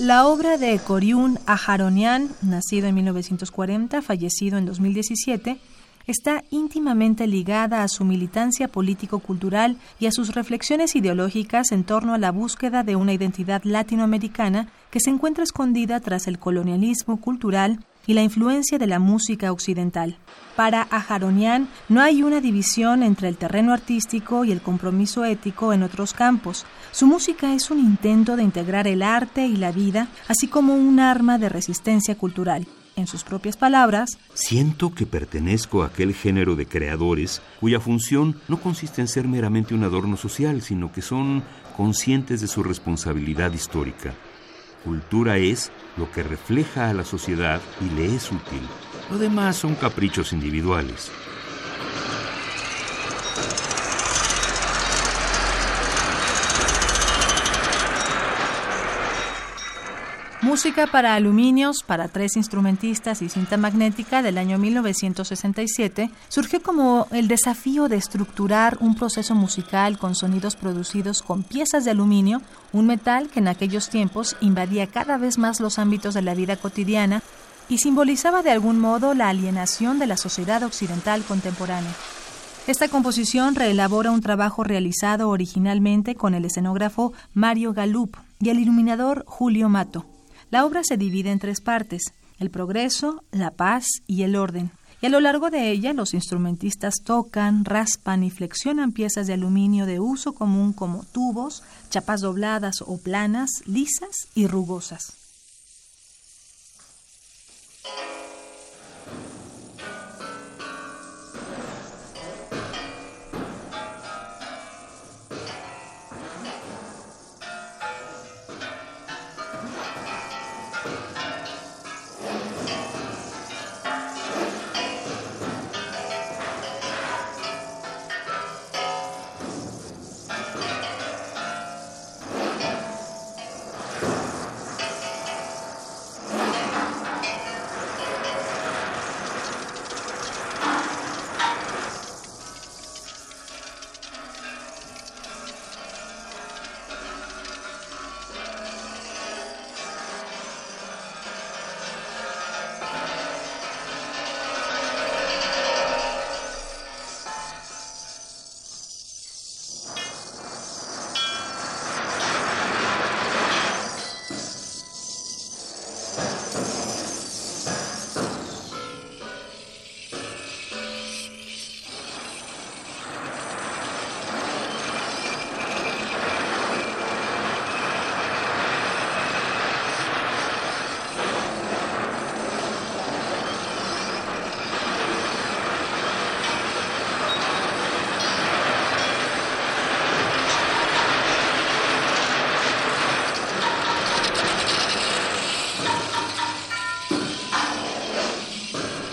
La 0.00 0.26
obra 0.26 0.56
de 0.56 0.78
Coriún 0.78 1.38
Ajaronian, 1.44 2.30
nacido 2.40 2.88
en 2.88 2.94
1940, 2.94 4.00
fallecido 4.00 4.56
en 4.56 4.64
2017, 4.64 5.58
está 6.06 6.42
íntimamente 6.48 7.26
ligada 7.26 7.82
a 7.82 7.88
su 7.88 8.06
militancia 8.06 8.68
político-cultural 8.68 9.76
y 9.98 10.06
a 10.06 10.10
sus 10.10 10.34
reflexiones 10.34 10.96
ideológicas 10.96 11.70
en 11.70 11.84
torno 11.84 12.14
a 12.14 12.18
la 12.18 12.32
búsqueda 12.32 12.82
de 12.82 12.96
una 12.96 13.12
identidad 13.12 13.62
latinoamericana 13.62 14.68
que 14.90 15.00
se 15.00 15.10
encuentra 15.10 15.44
escondida 15.44 16.00
tras 16.00 16.26
el 16.28 16.38
colonialismo 16.38 17.20
cultural 17.20 17.84
y 18.10 18.14
la 18.14 18.24
influencia 18.24 18.76
de 18.76 18.88
la 18.88 18.98
música 18.98 19.52
occidental. 19.52 20.16
Para 20.56 20.82
Ajaronian 20.82 21.68
no 21.88 22.00
hay 22.00 22.24
una 22.24 22.40
división 22.40 23.04
entre 23.04 23.28
el 23.28 23.36
terreno 23.36 23.72
artístico 23.72 24.44
y 24.44 24.50
el 24.50 24.60
compromiso 24.60 25.24
ético 25.24 25.72
en 25.72 25.84
otros 25.84 26.12
campos. 26.12 26.66
Su 26.90 27.06
música 27.06 27.54
es 27.54 27.70
un 27.70 27.78
intento 27.78 28.34
de 28.34 28.42
integrar 28.42 28.88
el 28.88 29.02
arte 29.02 29.46
y 29.46 29.54
la 29.54 29.70
vida, 29.70 30.08
así 30.26 30.48
como 30.48 30.74
un 30.74 30.98
arma 30.98 31.38
de 31.38 31.50
resistencia 31.50 32.16
cultural. 32.16 32.66
En 32.96 33.06
sus 33.06 33.22
propias 33.22 33.56
palabras, 33.56 34.18
Siento 34.34 34.92
que 34.92 35.06
pertenezco 35.06 35.84
a 35.84 35.86
aquel 35.86 36.12
género 36.12 36.56
de 36.56 36.66
creadores 36.66 37.40
cuya 37.60 37.78
función 37.78 38.40
no 38.48 38.60
consiste 38.60 39.00
en 39.00 39.06
ser 39.06 39.28
meramente 39.28 39.72
un 39.72 39.84
adorno 39.84 40.16
social, 40.16 40.62
sino 40.62 40.90
que 40.90 41.00
son 41.00 41.44
conscientes 41.76 42.40
de 42.40 42.48
su 42.48 42.64
responsabilidad 42.64 43.52
histórica. 43.52 44.14
Cultura 44.84 45.36
es 45.36 45.70
lo 45.96 46.10
que 46.10 46.22
refleja 46.22 46.88
a 46.88 46.94
la 46.94 47.04
sociedad 47.04 47.60
y 47.80 47.94
le 47.94 48.14
es 48.14 48.32
útil. 48.32 48.62
Lo 49.10 49.18
demás 49.18 49.56
son 49.56 49.74
caprichos 49.74 50.32
individuales. 50.32 51.10
Música 60.50 60.88
para 60.88 61.14
aluminios 61.14 61.84
para 61.84 62.08
tres 62.08 62.36
instrumentistas 62.36 63.22
y 63.22 63.28
cinta 63.28 63.56
magnética 63.56 64.20
del 64.20 64.36
año 64.36 64.58
1967 64.58 66.10
surgió 66.28 66.60
como 66.60 67.06
el 67.12 67.28
desafío 67.28 67.88
de 67.88 67.94
estructurar 67.94 68.76
un 68.80 68.96
proceso 68.96 69.36
musical 69.36 69.96
con 69.96 70.16
sonidos 70.16 70.56
producidos 70.56 71.22
con 71.22 71.44
piezas 71.44 71.84
de 71.84 71.92
aluminio, 71.92 72.42
un 72.72 72.88
metal 72.88 73.28
que 73.28 73.38
en 73.38 73.46
aquellos 73.46 73.90
tiempos 73.90 74.36
invadía 74.40 74.88
cada 74.88 75.18
vez 75.18 75.38
más 75.38 75.60
los 75.60 75.78
ámbitos 75.78 76.14
de 76.14 76.22
la 76.22 76.34
vida 76.34 76.56
cotidiana 76.56 77.22
y 77.68 77.78
simbolizaba 77.78 78.42
de 78.42 78.50
algún 78.50 78.80
modo 78.80 79.14
la 79.14 79.28
alienación 79.28 80.00
de 80.00 80.08
la 80.08 80.16
sociedad 80.16 80.64
occidental 80.64 81.22
contemporánea. 81.22 81.94
Esta 82.66 82.88
composición 82.88 83.54
reelabora 83.54 84.10
un 84.10 84.20
trabajo 84.20 84.64
realizado 84.64 85.28
originalmente 85.28 86.16
con 86.16 86.34
el 86.34 86.44
escenógrafo 86.44 87.12
Mario 87.34 87.72
Galup 87.72 88.16
y 88.40 88.48
el 88.48 88.58
iluminador 88.58 89.22
Julio 89.28 89.68
Mato. 89.68 90.09
La 90.50 90.66
obra 90.66 90.82
se 90.82 90.96
divide 90.96 91.30
en 91.30 91.38
tres 91.38 91.60
partes, 91.60 92.12
el 92.38 92.50
progreso, 92.50 93.22
la 93.30 93.52
paz 93.52 93.86
y 94.06 94.22
el 94.22 94.34
orden. 94.34 94.72
Y 95.00 95.06
a 95.06 95.08
lo 95.08 95.20
largo 95.20 95.48
de 95.50 95.70
ella 95.70 95.92
los 95.92 96.12
instrumentistas 96.12 96.96
tocan, 97.04 97.64
raspan 97.64 98.22
y 98.24 98.30
flexionan 98.30 98.92
piezas 98.92 99.26
de 99.26 99.34
aluminio 99.34 99.86
de 99.86 100.00
uso 100.00 100.34
común 100.34 100.72
como 100.72 101.04
tubos, 101.04 101.62
chapas 101.88 102.20
dobladas 102.20 102.82
o 102.82 102.98
planas, 102.98 103.62
lisas 103.64 104.28
y 104.34 104.46
rugosas. 104.46 105.19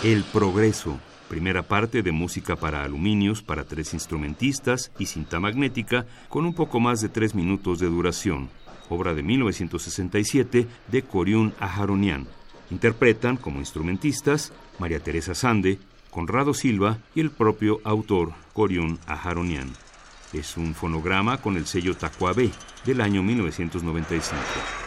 El 0.07 0.23
Progreso, 0.23 1.01
primera 1.27 1.63
parte 1.63 2.01
de 2.01 2.13
música 2.13 2.55
para 2.55 2.85
aluminios 2.85 3.43
para 3.43 3.65
tres 3.65 3.93
instrumentistas 3.93 4.89
y 4.97 5.07
cinta 5.07 5.41
magnética 5.41 6.05
con 6.29 6.45
un 6.45 6.53
poco 6.53 6.79
más 6.79 7.01
de 7.01 7.09
tres 7.09 7.35
minutos 7.35 7.79
de 7.79 7.87
duración, 7.87 8.49
obra 8.87 9.13
de 9.13 9.21
1967 9.21 10.65
de 10.87 11.01
Coriún 11.01 11.53
Ajaronian. 11.59 12.25
Interpretan 12.71 13.35
como 13.35 13.59
instrumentistas 13.59 14.53
María 14.79 15.01
Teresa 15.01 15.35
Sande, 15.35 15.77
Conrado 16.09 16.53
Silva 16.53 16.99
y 17.13 17.19
el 17.19 17.29
propio 17.29 17.81
autor 17.83 18.31
Coriún 18.53 18.99
Ajaronian. 19.07 19.73
Es 20.31 20.55
un 20.55 20.73
fonograma 20.73 21.41
con 21.41 21.57
el 21.57 21.65
sello 21.65 21.97
Tacuabé 21.97 22.51
del 22.85 23.01
año 23.01 23.23
1995. 23.23 24.86